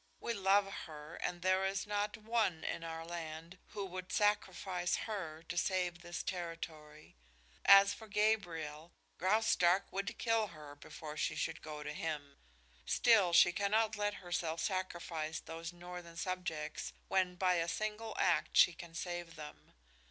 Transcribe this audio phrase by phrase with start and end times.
[0.19, 5.43] We love her, and there is not one in our land who would sacrifice her
[5.43, 7.17] to save this territory.
[7.65, 12.39] As for Gabriel, Graustark would kill her before she should go to him.
[12.83, 18.73] Still she cannot let herself sacrifice those northern subjects when by a single act she
[18.73, 19.71] can save them.